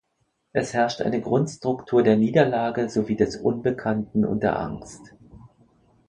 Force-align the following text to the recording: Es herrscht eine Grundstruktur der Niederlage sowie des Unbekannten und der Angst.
Es 0.51 0.73
herrscht 0.73 1.01
eine 1.03 1.21
Grundstruktur 1.21 2.01
der 2.01 2.15
Niederlage 2.17 2.89
sowie 2.89 3.15
des 3.15 3.35
Unbekannten 3.37 4.25
und 4.25 4.41
der 4.41 4.57
Angst. 4.57 5.13